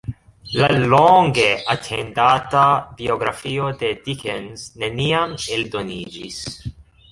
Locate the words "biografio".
3.03-3.69